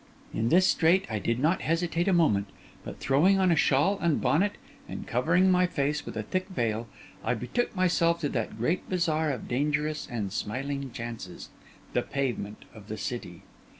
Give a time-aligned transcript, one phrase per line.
[0.33, 2.47] In this strait I did not hesitate a moment,
[2.83, 4.53] but throwing on a shawl and bonnet,
[4.89, 6.87] and covering my face with a thick veil,
[7.23, 11.49] I betook myself to that great bazaar of dangerous and smiling chances,
[11.93, 13.43] the pavement of the city.